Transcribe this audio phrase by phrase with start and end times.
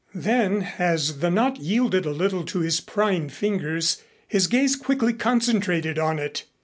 [0.15, 5.99] Then, as the knot yielded a little to his prying fingers, his gaze quickly concentrated
[5.99, 6.45] on it.